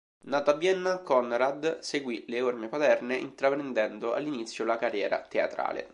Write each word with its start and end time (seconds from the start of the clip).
Nato 0.23 0.49
a 0.49 0.53
Vienna, 0.55 0.97
Conrad 1.03 1.77
seguì 1.81 2.23
le 2.27 2.41
orme 2.41 2.69
paterne, 2.69 3.17
intraprendendo 3.17 4.13
all'inizio 4.15 4.65
la 4.65 4.75
carriera 4.79 5.21
teatrale. 5.21 5.89